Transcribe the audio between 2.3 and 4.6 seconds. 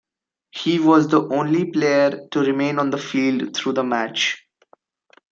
to remain on the field through the match.